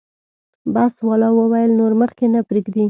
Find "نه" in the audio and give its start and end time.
2.33-2.39